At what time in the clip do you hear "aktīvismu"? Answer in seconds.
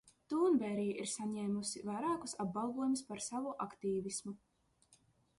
3.67-4.33